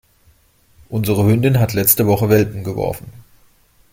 [0.89, 3.05] Unsere Hündin hat letzte Woche Welpen geworfen.